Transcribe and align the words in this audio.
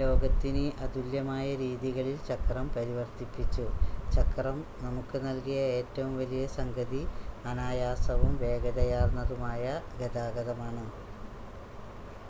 ലോകത്തിനെ 0.00 0.64
അതുല്യമായ 0.82 1.46
രീതികളിൽ 1.60 2.16
ചക്രം 2.26 2.66
പരിവർത്തിപ്പിച്ചു 2.74 3.64
ചക്രം 4.12 4.58
നമുക്ക് 4.82 5.20
നൽകിയ 5.24 5.58
ഏറ്റവും 5.78 6.12
വലിയ 6.20 6.44
സംഗതി 6.58 7.02
അനായാസവും 7.50 8.34
വേഗതയാർന്നതുമായ 8.44 9.64
ഗതാഗതമാണ് 10.00 10.86